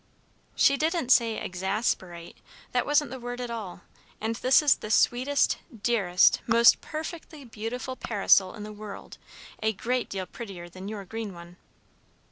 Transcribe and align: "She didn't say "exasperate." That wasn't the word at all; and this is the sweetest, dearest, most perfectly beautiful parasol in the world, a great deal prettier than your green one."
"She 0.55 0.77
didn't 0.77 1.09
say 1.11 1.35
"exasperate." 1.37 2.35
That 2.71 2.87
wasn't 2.87 3.11
the 3.11 3.19
word 3.19 3.39
at 3.39 3.51
all; 3.51 3.81
and 4.19 4.33
this 4.37 4.63
is 4.63 4.77
the 4.77 4.89
sweetest, 4.89 5.59
dearest, 5.83 6.41
most 6.47 6.81
perfectly 6.81 7.45
beautiful 7.45 7.95
parasol 7.95 8.55
in 8.55 8.63
the 8.63 8.73
world, 8.73 9.19
a 9.61 9.73
great 9.73 10.09
deal 10.09 10.25
prettier 10.25 10.69
than 10.69 10.87
your 10.87 11.05
green 11.05 11.35
one." 11.35 11.57